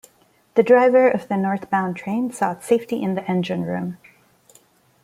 The 0.55 0.63
driver 0.63 1.07
of 1.07 1.27
the 1.27 1.37
northbound 1.37 1.95
train 1.95 2.31
sought 2.31 2.63
safety 2.63 3.03
in 3.03 3.13
the 3.13 3.23
engine 3.29 3.65
room. 3.65 3.99